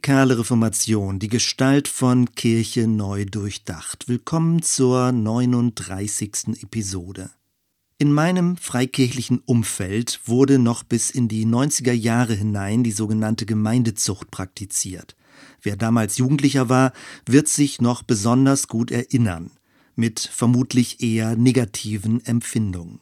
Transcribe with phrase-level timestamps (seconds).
[0.00, 4.08] Radikale Reformation, die Gestalt von Kirche neu durchdacht.
[4.08, 6.62] Willkommen zur 39.
[6.62, 7.28] Episode.
[7.98, 14.30] In meinem freikirchlichen Umfeld wurde noch bis in die 90er Jahre hinein die sogenannte Gemeindezucht
[14.30, 15.16] praktiziert.
[15.60, 16.94] Wer damals Jugendlicher war,
[17.26, 19.50] wird sich noch besonders gut erinnern,
[19.96, 23.00] mit vermutlich eher negativen Empfindungen.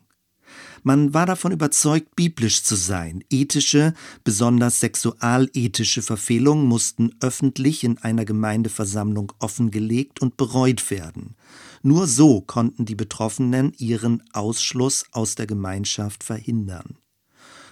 [0.83, 3.25] Man war davon überzeugt, biblisch zu sein.
[3.31, 11.37] Ethische, besonders sexualethische Verfehlungen mussten öffentlich in einer Gemeindeversammlung offengelegt und bereut werden.
[11.83, 16.97] Nur so konnten die Betroffenen ihren Ausschluss aus der Gemeinschaft verhindern.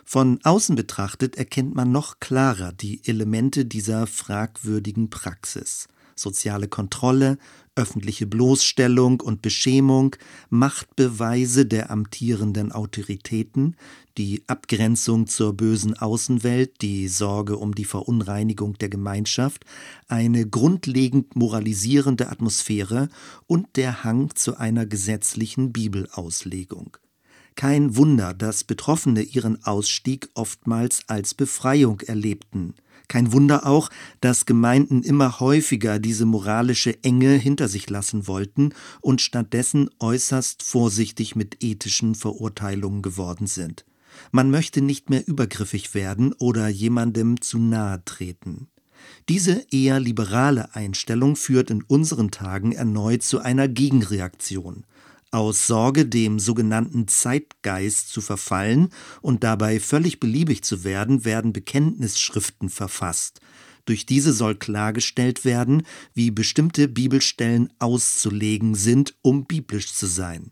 [0.05, 7.39] Von außen betrachtet erkennt man noch klarer die Elemente dieser fragwürdigen Praxis soziale Kontrolle,
[7.77, 10.17] öffentliche Bloßstellung und Beschämung,
[10.51, 13.77] Machtbeweise der amtierenden Autoritäten,
[14.19, 19.65] die Abgrenzung zur bösen Außenwelt, die Sorge um die Verunreinigung der Gemeinschaft,
[20.09, 23.09] eine grundlegend moralisierende Atmosphäre
[23.47, 26.97] und der Hang zu einer gesetzlichen Bibelauslegung.
[27.57, 32.75] Kein Wunder, dass Betroffene ihren Ausstieg oftmals als Befreiung erlebten.
[33.09, 33.89] Kein Wunder auch,
[34.21, 41.37] dass Gemeinden immer häufiger diese moralische Enge hinter sich lassen wollten und stattdessen äußerst vorsichtig
[41.37, 43.85] mit ethischen Verurteilungen geworden sind.
[44.33, 48.69] Man möchte nicht mehr übergriffig werden oder jemandem zu nahe treten.
[49.29, 54.85] Diese eher liberale Einstellung führt in unseren Tagen erneut zu einer Gegenreaktion
[55.31, 62.69] aus Sorge, dem sogenannten Zeitgeist zu verfallen und dabei völlig beliebig zu werden, werden Bekenntnisschriften
[62.69, 63.41] verfasst.
[63.87, 70.51] Durch diese soll klargestellt werden, wie bestimmte Bibelstellen auszulegen sind, um biblisch zu sein.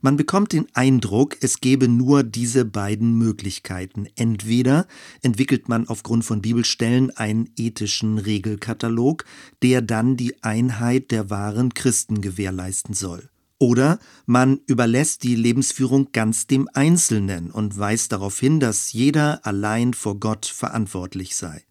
[0.00, 4.06] Man bekommt den Eindruck, es gebe nur diese beiden Möglichkeiten.
[4.14, 4.86] Entweder
[5.22, 9.24] entwickelt man aufgrund von Bibelstellen einen ethischen Regelkatalog,
[9.62, 13.28] der dann die Einheit der wahren Christen gewährleisten soll.
[13.58, 19.94] Oder man überlässt die Lebensführung ganz dem Einzelnen und weist darauf hin, dass jeder allein
[19.94, 21.64] vor Gott verantwortlich sei.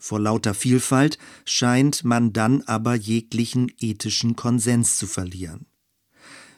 [0.00, 5.66] Vor lauter Vielfalt scheint man dann aber jeglichen ethischen Konsens zu verlieren.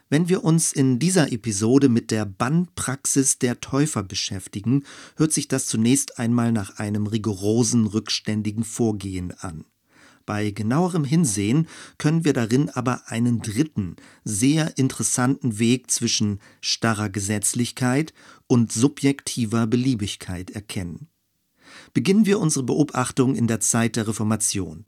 [0.09, 4.85] Wenn wir uns in dieser Episode mit der Bannpraxis der Täufer beschäftigen,
[5.17, 9.65] hört sich das zunächst einmal nach einem rigorosen, rückständigen Vorgehen an.
[10.27, 11.67] Bei genauerem Hinsehen
[11.99, 18.13] können wir darin aber einen dritten, sehr interessanten Weg zwischen starrer Gesetzlichkeit
[18.47, 21.09] und subjektiver Beliebigkeit erkennen.
[21.95, 24.87] Beginnen wir unsere Beobachtung in der Zeit der Reformation.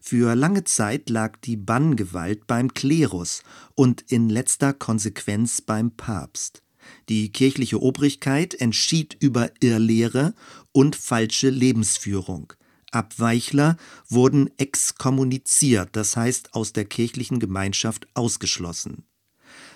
[0.00, 3.42] Für lange Zeit lag die Banngewalt beim Klerus
[3.74, 6.62] und in letzter Konsequenz beim Papst.
[7.08, 10.34] Die kirchliche Obrigkeit entschied über Irrlehre
[10.72, 12.52] und falsche Lebensführung.
[12.90, 13.76] Abweichler
[14.08, 19.04] wurden exkommuniziert, das heißt aus der kirchlichen Gemeinschaft ausgeschlossen.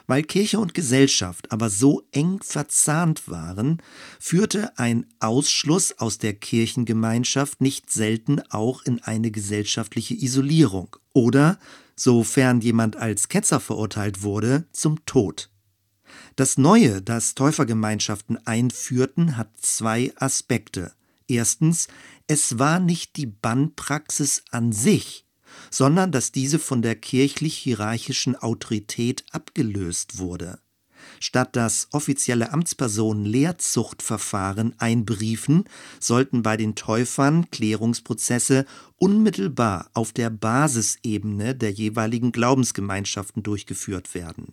[0.06, 3.80] Weil Kirche und Gesellschaft aber so eng verzahnt waren,
[4.18, 11.58] führte ein Ausschluss aus der Kirchengemeinschaft nicht selten auch in eine gesellschaftliche Isolierung oder,
[11.94, 15.50] sofern jemand als Ketzer verurteilt wurde, zum Tod.
[16.36, 20.92] Das Neue, das Täufergemeinschaften einführten, hat zwei Aspekte.
[21.32, 21.88] Erstens,
[22.26, 25.24] es war nicht die Bannpraxis an sich,
[25.70, 30.58] sondern dass diese von der kirchlich-hierarchischen Autorität abgelöst wurde.
[31.20, 35.64] Statt dass offizielle Amtspersonen Lehrzuchtverfahren einberiefen,
[35.98, 38.66] sollten bei den Täufern Klärungsprozesse
[38.96, 44.52] unmittelbar auf der Basisebene der jeweiligen Glaubensgemeinschaften durchgeführt werden.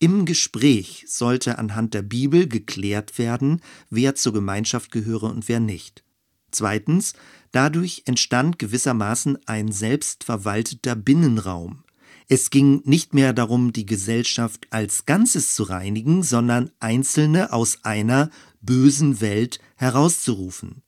[0.00, 3.60] Im Gespräch sollte anhand der Bibel geklärt werden,
[3.90, 6.04] wer zur Gemeinschaft gehöre und wer nicht.
[6.52, 7.14] Zweitens,
[7.50, 11.82] dadurch entstand gewissermaßen ein selbstverwalteter Binnenraum.
[12.28, 18.30] Es ging nicht mehr darum, die Gesellschaft als Ganzes zu reinigen, sondern Einzelne aus einer
[18.60, 20.82] bösen Welt herauszurufen.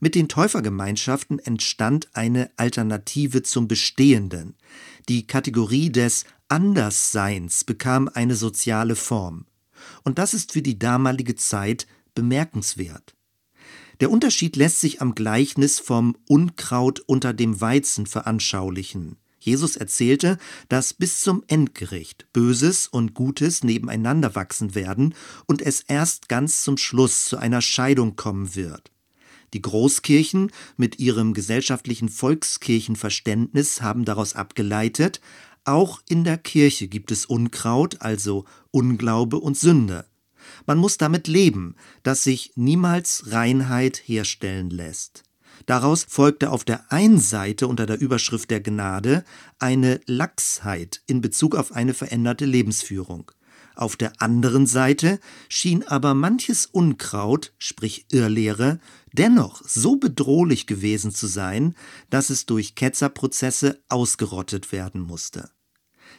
[0.00, 4.54] Mit den Täufergemeinschaften entstand eine Alternative zum Bestehenden.
[5.08, 9.46] Die Kategorie des Andersseins bekam eine soziale Form.
[10.02, 13.14] Und das ist für die damalige Zeit bemerkenswert.
[14.00, 19.16] Der Unterschied lässt sich am Gleichnis vom Unkraut unter dem Weizen veranschaulichen.
[19.38, 20.38] Jesus erzählte,
[20.68, 25.14] dass bis zum Endgericht Böses und Gutes nebeneinander wachsen werden
[25.46, 28.90] und es erst ganz zum Schluss zu einer Scheidung kommen wird.
[29.52, 35.20] Die Großkirchen mit ihrem gesellschaftlichen Volkskirchenverständnis haben daraus abgeleitet,
[35.64, 40.06] auch in der Kirche gibt es Unkraut, also Unglaube und Sünde.
[40.66, 45.22] Man muss damit leben, dass sich niemals Reinheit herstellen lässt.
[45.66, 49.24] Daraus folgte auf der einen Seite unter der Überschrift der Gnade
[49.58, 53.30] eine Lachsheit in Bezug auf eine veränderte Lebensführung.
[53.76, 55.18] Auf der anderen Seite
[55.48, 58.78] schien aber manches Unkraut, sprich Irrlehre,
[59.12, 61.74] dennoch so bedrohlich gewesen zu sein,
[62.08, 65.50] dass es durch Ketzerprozesse ausgerottet werden musste.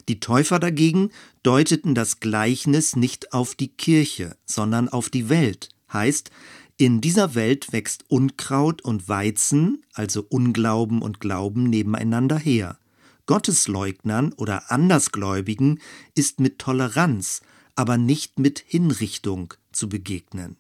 [0.08, 1.10] Die Täufer dagegen
[1.42, 6.30] deuteten das Gleichnis nicht auf die Kirche, sondern auf die Welt, heißt,
[6.78, 12.78] in dieser Welt wächst Unkraut und Weizen, also Unglauben und Glauben, nebeneinander her.
[13.26, 15.80] Gottesleugnern oder Andersgläubigen
[16.14, 17.42] ist mit Toleranz,
[17.76, 20.58] aber nicht mit Hinrichtung zu begegnen.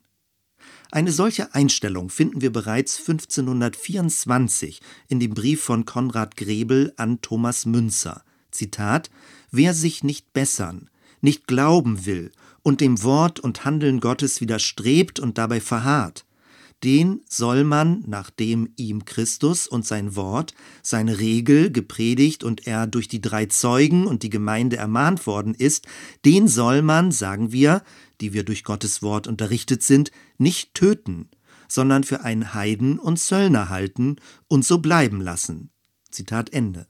[0.92, 7.66] Eine solche Einstellung finden wir bereits 1524 in dem Brief von Konrad Grebel an Thomas
[7.66, 8.24] Münzer.
[8.56, 9.10] Zitat:
[9.52, 10.90] Wer sich nicht bessern,
[11.22, 12.32] nicht glauben will
[12.64, 16.26] und dem Wort und Handeln Gottes widerstrebt und dabei verharrt,
[16.84, 20.54] den soll man, nachdem ihm Christus und sein Wort,
[20.84, 25.88] seine Regel gepredigt und er durch die drei Zeugen und die Gemeinde ermahnt worden ist,
[26.26, 27.82] den soll man, sagen wir,
[28.22, 31.30] die wir durch Gottes Wort unterrichtet sind, nicht töten,
[31.68, 34.18] sondern für einen Heiden und Zöllner halten
[34.48, 35.72] und so bleiben lassen.
[36.12, 36.88] Zitat Ende.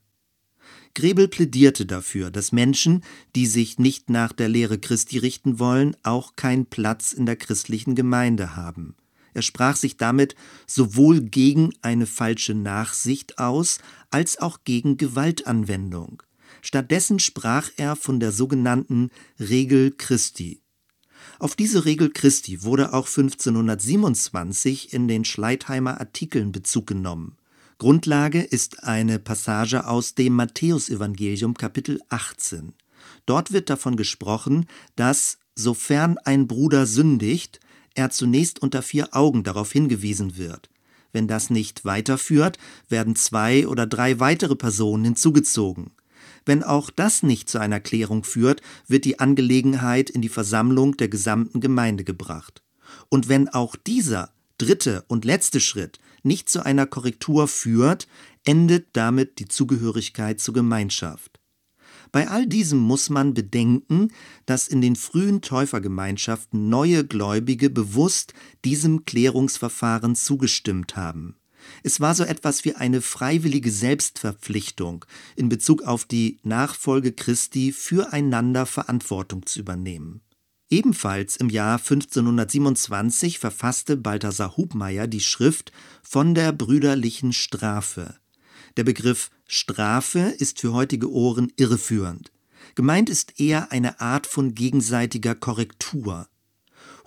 [0.96, 3.04] Grebel plädierte dafür, dass Menschen,
[3.36, 7.96] die sich nicht nach der Lehre Christi richten wollen, auch keinen Platz in der christlichen
[7.96, 8.96] Gemeinde haben.
[9.34, 16.24] Er sprach sich damit sowohl gegen eine falsche Nachsicht aus, als auch gegen Gewaltanwendung.
[16.62, 20.62] Stattdessen sprach er von der sogenannten Regel Christi.
[21.40, 27.36] Auf diese Regel Christi wurde auch 1527 in den Schleitheimer Artikeln Bezug genommen.
[27.78, 32.74] Grundlage ist eine Passage aus dem Matthäusevangelium Kapitel 18.
[33.26, 37.60] Dort wird davon gesprochen, dass, sofern ein Bruder sündigt,
[37.94, 40.70] er zunächst unter vier Augen darauf hingewiesen wird.
[41.12, 45.92] Wenn das nicht weiterführt, werden zwei oder drei weitere Personen hinzugezogen.
[46.46, 51.10] Wenn auch das nicht zu einer Klärung führt, wird die Angelegenheit in die Versammlung der
[51.10, 52.62] gesamten Gemeinde gebracht.
[53.10, 58.08] Und wenn auch dieser dritte und letzte Schritt nicht zu einer Korrektur führt,
[58.44, 61.40] endet damit die Zugehörigkeit zur Gemeinschaft.
[62.12, 64.10] Bei all diesem muss man bedenken,
[64.46, 68.34] dass in den frühen Täufergemeinschaften neue Gläubige bewusst
[68.64, 71.36] diesem Klärungsverfahren zugestimmt haben.
[71.84, 75.06] Es war so etwas wie eine freiwillige Selbstverpflichtung,
[75.36, 80.22] in Bezug auf die Nachfolge Christi füreinander Verantwortung zu übernehmen.
[80.70, 85.72] Ebenfalls im Jahr 1527 verfasste Balthasar Hubmeier die Schrift
[86.02, 88.16] Von der brüderlichen Strafe.
[88.78, 92.32] Der Begriff Strafe ist für heutige Ohren irreführend.
[92.74, 96.28] Gemeint ist eher eine Art von gegenseitiger Korrektur.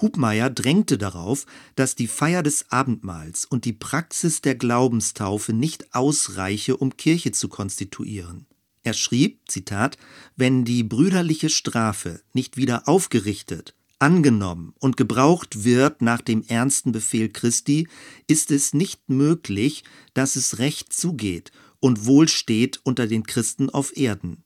[0.00, 1.44] Hubmeier drängte darauf,
[1.74, 7.48] dass die Feier des Abendmahls und die Praxis der Glaubenstaufe nicht ausreiche, um Kirche zu
[7.48, 8.46] konstituieren.
[8.82, 9.98] Er schrieb, Zitat,
[10.36, 17.28] wenn die brüderliche Strafe nicht wieder aufgerichtet, angenommen und gebraucht wird nach dem ernsten Befehl
[17.28, 17.88] Christi,
[18.26, 19.84] ist es nicht möglich,
[20.14, 24.44] dass es recht zugeht und wohl steht unter den Christen auf Erden.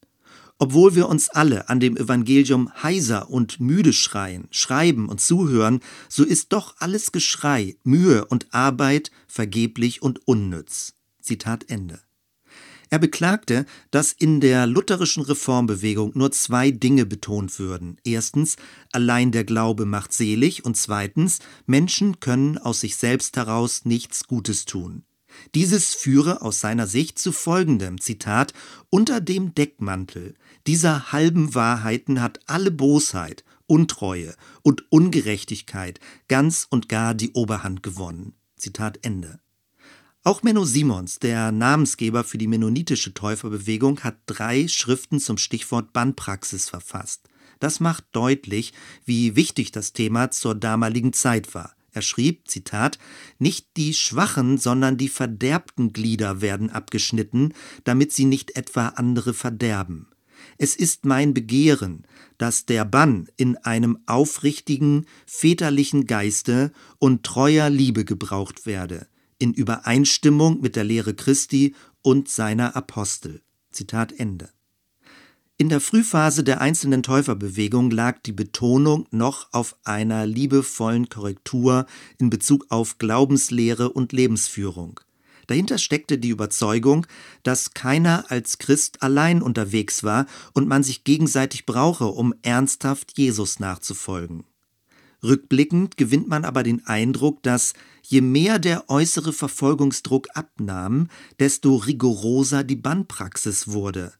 [0.59, 6.25] Obwohl wir uns alle an dem Evangelium heiser und müde schreien, schreiben und zuhören, so
[6.25, 10.95] ist doch alles Geschrei, Mühe und Arbeit vergeblich und unnütz.
[11.21, 12.01] Zitat Ende.
[12.93, 17.97] Er beklagte, dass in der lutherischen Reformbewegung nur zwei Dinge betont würden.
[18.05, 18.57] Erstens,
[18.93, 24.67] allein der Glaube macht selig und zweitens, Menschen können aus sich selbst heraus nichts Gutes
[24.67, 25.05] tun.
[25.55, 28.53] Dieses führe aus seiner Sicht zu folgendem Zitat
[28.91, 30.35] Unter dem Deckmantel
[30.67, 38.35] dieser halben Wahrheiten hat alle Bosheit, Untreue und Ungerechtigkeit ganz und gar die Oberhand gewonnen.
[38.59, 39.42] Zitat Ende.
[40.25, 46.69] Auch Menno Simons, der Namensgeber für die mennonitische Täuferbewegung, hat drei Schriften zum Stichwort Bannpraxis
[46.69, 47.29] verfasst.
[47.59, 48.73] Das macht deutlich,
[49.05, 51.75] wie wichtig das Thema zur damaligen Zeit war.
[51.91, 53.01] Er schrieb, Zitat,
[53.41, 57.53] nicht die schwachen, sondern die verderbten Glieder werden abgeschnitten,
[57.83, 60.07] damit sie nicht etwa andere verderben.
[60.57, 62.07] Es ist mein Begehren,
[62.39, 69.09] dass der Bann in einem aufrichtigen, väterlichen Geiste und treuer Liebe gebraucht werde,
[69.43, 73.43] in Übereinstimmung mit der Lehre Christi und seiner Apostel.
[73.73, 74.51] Zitat Ende.
[75.59, 81.87] In der Frühphase der einzelnen Täuferbewegung lag die Betonung noch auf einer liebevollen Korrektur
[82.19, 85.01] in Bezug auf Glaubenslehre und Lebensführung.
[85.49, 87.05] Dahinter steckte die Überzeugung,
[87.43, 93.59] dass keiner als Christ allein unterwegs war und man sich gegenseitig brauche, um ernsthaft Jesus
[93.59, 94.45] nachzufolgen.
[95.25, 102.65] Rückblickend gewinnt man aber den Eindruck, dass je mehr der äußere Verfolgungsdruck abnahm, desto rigoroser
[102.65, 104.13] die Bannpraxis wurde.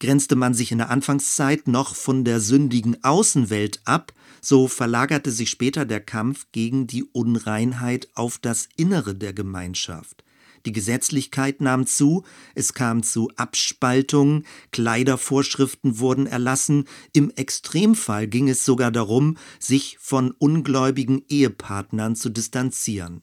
[0.00, 5.50] Grenzte man sich in der Anfangszeit noch von der sündigen Außenwelt ab, so verlagerte sich
[5.50, 10.23] später der Kampf gegen die Unreinheit auf das Innere der Gemeinschaft.
[10.66, 18.64] Die Gesetzlichkeit nahm zu, es kam zu Abspaltungen, Kleidervorschriften wurden erlassen, im Extremfall ging es
[18.64, 23.22] sogar darum, sich von ungläubigen Ehepartnern zu distanzieren.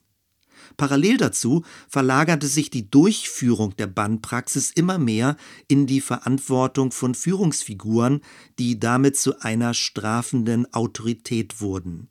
[0.78, 5.36] Parallel dazu verlagerte sich die Durchführung der Bannpraxis immer mehr
[5.68, 8.22] in die Verantwortung von Führungsfiguren,
[8.60, 12.10] die damit zu einer strafenden Autorität wurden.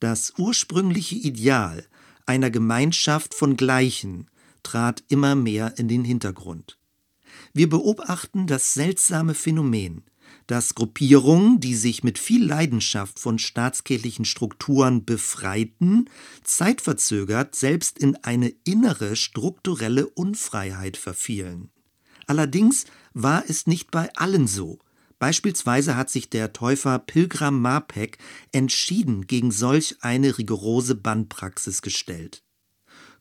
[0.00, 1.84] Das ursprüngliche Ideal
[2.26, 4.28] einer Gemeinschaft von Gleichen
[4.62, 6.78] trat immer mehr in den Hintergrund.
[7.52, 10.04] Wir beobachten das seltsame Phänomen,
[10.46, 16.08] dass Gruppierungen, die sich mit viel Leidenschaft von staatskirchlichen Strukturen befreiten,
[16.42, 21.70] zeitverzögert selbst in eine innere strukturelle Unfreiheit verfielen.
[22.26, 22.84] Allerdings
[23.14, 24.78] war es nicht bei allen so.
[25.18, 28.18] Beispielsweise hat sich der Täufer Pilgram Marpeck
[28.52, 32.42] entschieden gegen solch eine rigorose Bannpraxis gestellt.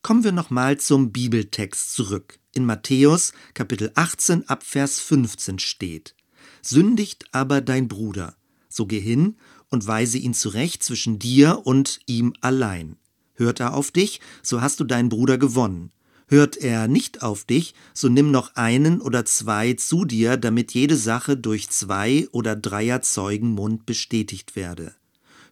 [0.08, 2.40] Kommen wir nochmal zum Bibeltext zurück.
[2.54, 6.16] In Matthäus Kapitel 18 ab Vers 15 steht:
[6.62, 8.38] Sündigt aber dein Bruder,
[8.70, 9.36] so geh hin
[9.70, 12.96] und weise ihn zurecht zwischen dir und ihm allein.
[13.34, 15.92] Hört er auf dich, so hast du deinen Bruder gewonnen.
[16.30, 20.96] Hört er nicht auf dich, so nimm noch einen oder zwei zu dir, damit jede
[20.96, 24.96] Sache durch zwei oder dreier Zeugen Mund bestätigt werde.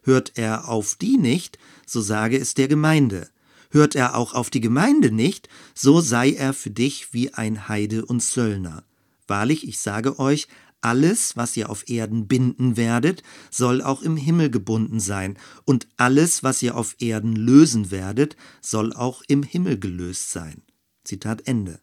[0.02, 3.28] Hört er auf die nicht, so sage es der Gemeinde.
[3.70, 8.04] Hört er auch auf die Gemeinde nicht, so sei er für dich wie ein Heide
[8.04, 8.84] und Söllner.
[9.26, 10.48] Wahrlich, ich sage euch,
[10.80, 16.42] alles, was ihr auf Erden binden werdet, soll auch im Himmel gebunden sein, und alles,
[16.42, 20.62] was ihr auf Erden lösen werdet, soll auch im Himmel gelöst sein.
[21.02, 21.80] Zitat Ende.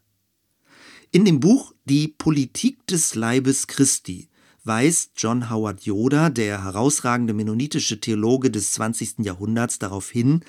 [1.10, 4.28] In dem Buch Die Politik des Leibes Christi
[4.64, 9.18] weist John Howard Yoder, der herausragende mennonitische Theologe des 20.
[9.18, 10.40] Jahrhunderts, darauf hin,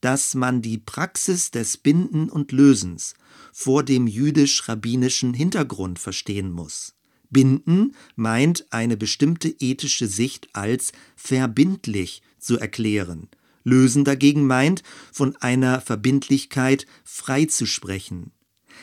[0.00, 3.14] dass man die Praxis des Binden und Lösens
[3.52, 6.94] vor dem jüdisch-rabbinischen Hintergrund verstehen muss.
[7.30, 13.28] Binden meint eine bestimmte ethische Sicht als verbindlich zu erklären.
[13.62, 18.32] Lösen dagegen meint, von einer Verbindlichkeit frei zu sprechen.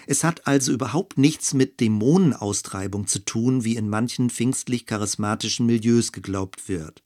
[0.05, 6.69] Es hat also überhaupt nichts mit Dämonenaustreibung zu tun, wie in manchen pfingstlich-charismatischen Milieus geglaubt
[6.69, 7.03] wird.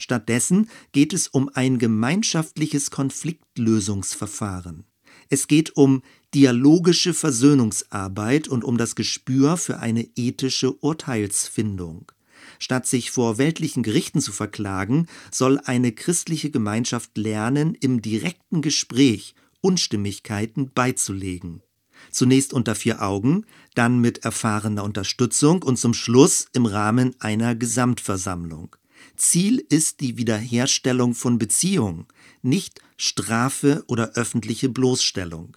[0.00, 4.84] Stattdessen geht es um ein gemeinschaftliches Konfliktlösungsverfahren.
[5.28, 6.02] Es geht um
[6.34, 12.10] dialogische Versöhnungsarbeit und um das Gespür für eine ethische Urteilsfindung.
[12.58, 19.34] Statt sich vor weltlichen Gerichten zu verklagen, soll eine christliche Gemeinschaft lernen, im direkten Gespräch
[19.60, 21.62] Unstimmigkeiten beizulegen.
[22.10, 28.74] Zunächst unter vier Augen, dann mit erfahrener Unterstützung und zum Schluss im Rahmen einer Gesamtversammlung.
[29.16, 32.06] Ziel ist die Wiederherstellung von Beziehungen,
[32.42, 35.56] nicht Strafe oder öffentliche Bloßstellung.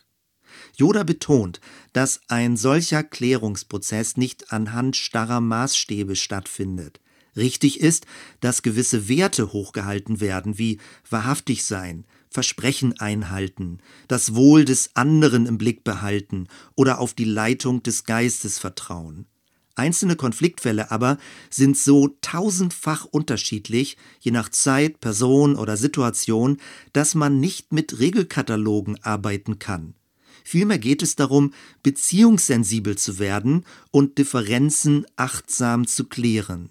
[0.75, 1.59] Joda betont,
[1.93, 6.99] dass ein solcher Klärungsprozess nicht anhand starrer Maßstäbe stattfindet.
[7.35, 8.05] Richtig ist,
[8.41, 15.57] dass gewisse Werte hochgehalten werden, wie wahrhaftig sein, Versprechen einhalten, das Wohl des anderen im
[15.57, 19.27] Blick behalten oder auf die Leitung des Geistes vertrauen.
[19.75, 21.17] Einzelne Konfliktfälle aber
[21.49, 26.57] sind so tausendfach unterschiedlich, je nach Zeit, Person oder Situation,
[26.93, 29.95] dass man nicht mit Regelkatalogen arbeiten kann.
[30.43, 36.69] Vielmehr geht es darum, beziehungssensibel zu werden und Differenzen achtsam zu klären.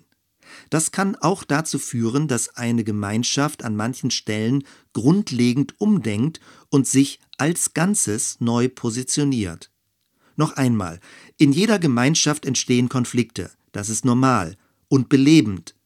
[0.71, 7.21] Das kann auch dazu führen, dass eine Gemeinschaft an manchen Stellen grundlegend umdenkt und sich
[7.39, 9.72] als Ganzes neu positioniert.
[10.43, 10.99] Noch einmal,
[11.39, 14.57] in jeder Gemeinschaft entstehen Konflikte, das ist normal
[14.89, 15.77] und belebend.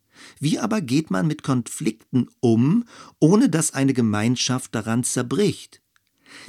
[0.40, 2.84] Wie aber geht man mit Konflikten um,
[3.18, 5.82] ohne dass eine Gemeinschaft daran zerbricht?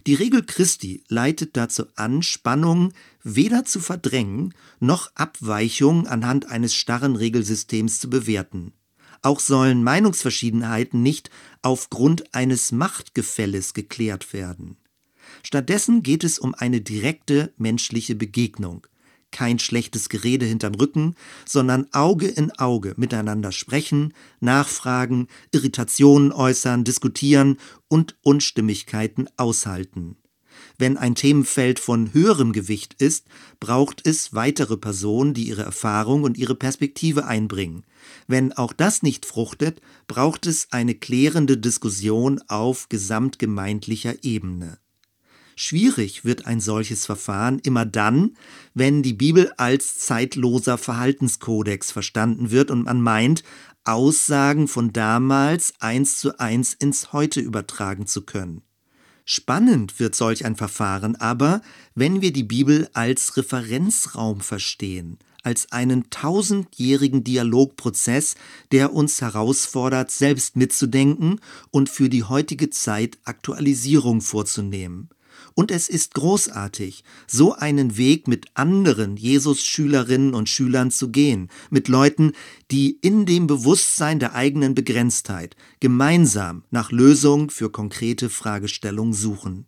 [0.05, 7.17] Die Regel Christi leitet dazu an, Spannungen weder zu verdrängen noch Abweichungen anhand eines starren
[7.17, 8.71] Regelsystems zu bewerten.
[9.21, 11.29] Auch sollen Meinungsverschiedenheiten nicht
[11.61, 14.77] aufgrund eines Machtgefälles geklärt werden.
[15.43, 18.87] Stattdessen geht es um eine direkte menschliche Begegnung.
[19.31, 21.15] Kein schlechtes Gerede hinterm Rücken,
[21.45, 27.57] sondern Auge in Auge miteinander sprechen, nachfragen, Irritationen äußern, diskutieren
[27.89, 30.17] und Unstimmigkeiten aushalten.
[30.77, 33.27] Wenn ein Themenfeld von höherem Gewicht ist,
[33.59, 37.83] braucht es weitere Personen, die ihre Erfahrung und ihre Perspektive einbringen.
[38.27, 44.79] Wenn auch das nicht fruchtet, braucht es eine klärende Diskussion auf gesamtgemeindlicher Ebene.
[45.59, 48.37] Schwierig wird ein solches Verfahren immer dann,
[48.75, 53.43] wenn die Bibel als zeitloser Verhaltenskodex verstanden wird und man meint,
[53.83, 58.61] Aussagen von damals eins zu eins ins Heute übertragen zu können.
[59.25, 61.63] Spannend wird solch ein Verfahren aber,
[61.95, 68.35] wenn wir die Bibel als Referenzraum verstehen, als einen tausendjährigen Dialogprozess,
[68.71, 75.09] der uns herausfordert, selbst mitzudenken und für die heutige Zeit Aktualisierung vorzunehmen.
[75.57, 81.87] Und es ist großartig, so einen Weg mit anderen Jesus-Schülerinnen und Schülern zu gehen, mit
[81.87, 82.33] Leuten,
[82.69, 89.65] die in dem Bewusstsein der eigenen Begrenztheit gemeinsam nach Lösungen für konkrete Fragestellungen suchen.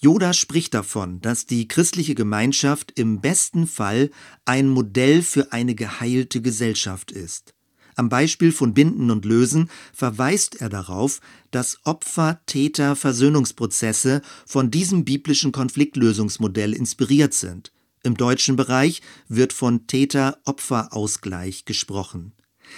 [0.00, 4.10] Joda spricht davon, dass die christliche Gemeinschaft im besten Fall
[4.44, 7.53] ein Modell für eine geheilte Gesellschaft ist.
[7.96, 11.20] Am Beispiel von Binden und Lösen verweist er darauf,
[11.50, 17.72] dass Opfer-Täter-Versöhnungsprozesse von diesem biblischen Konfliktlösungsmodell inspiriert sind.
[18.02, 22.32] Im deutschen Bereich wird von Täter-Opfer-Ausgleich gesprochen.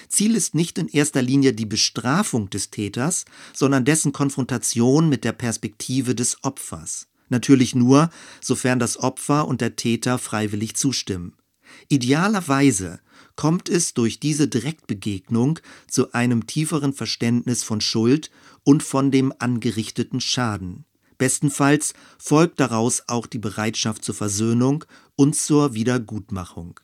[0.08, 5.32] Ziel ist nicht in erster Linie die Bestrafung des Täters, sondern dessen Konfrontation mit der
[5.32, 7.08] Perspektive des Opfers.
[7.28, 11.34] Natürlich nur, sofern das Opfer und der Täter freiwillig zustimmen.
[11.88, 13.00] Idealerweise
[13.36, 18.30] kommt es durch diese Direktbegegnung zu einem tieferen Verständnis von Schuld
[18.64, 20.84] und von dem angerichteten Schaden.
[21.18, 26.80] Bestenfalls folgt daraus auch die Bereitschaft zur Versöhnung und zur Wiedergutmachung.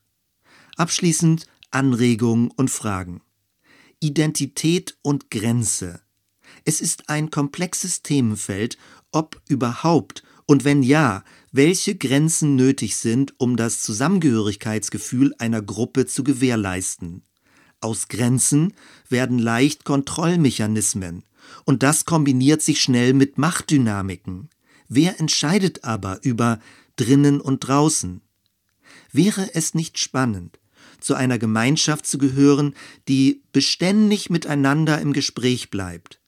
[0.76, 3.22] Abschließend Anregungen und Fragen.
[4.00, 6.00] Identität und Grenze.
[6.64, 8.78] Es ist ein komplexes Themenfeld,
[9.10, 16.24] ob überhaupt und wenn ja, welche Grenzen nötig sind, um das Zusammengehörigkeitsgefühl einer Gruppe zu
[16.24, 17.22] gewährleisten.
[17.80, 18.72] Aus Grenzen
[19.08, 21.24] werden leicht Kontrollmechanismen,
[21.64, 24.48] und das kombiniert sich schnell mit Machtdynamiken.
[24.88, 26.58] Wer entscheidet aber über
[26.96, 28.22] drinnen und draußen?
[29.10, 30.58] Wäre es nicht spannend,
[31.00, 32.74] zu einer Gemeinschaft zu gehören,
[33.08, 36.20] die beständig miteinander im Gespräch bleibt,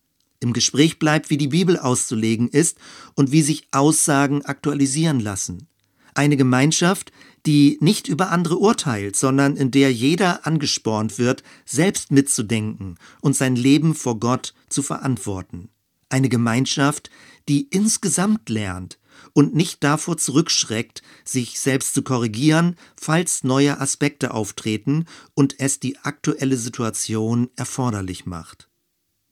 [0.45, 2.79] im Gespräch bleibt, wie die Bibel auszulegen ist
[3.15, 5.67] und wie sich Aussagen aktualisieren lassen.
[6.15, 7.11] Eine Gemeinschaft,
[7.47, 13.57] die nicht über andere urteilt, sondern in der jeder angespornt wird, selbst mitzudenken und sein
[13.57, 15.71] Leben vor Gott zu verantworten.
[16.09, 17.11] Eine Gemeinschaft,
[17.49, 18.99] die insgesamt lernt
[19.33, 25.99] und nicht davor zurückschreckt, sich selbst zu korrigieren, falls neue Aspekte auftreten und es die
[25.99, 28.69] aktuelle Situation erforderlich macht.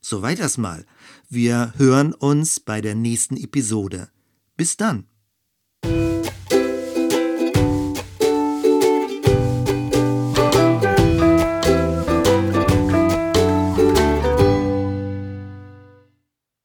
[0.05, 0.85] Soweit erstmal.
[1.29, 4.11] Wir hören uns bei der nächsten Episode.
[4.57, 5.07] Bis dann.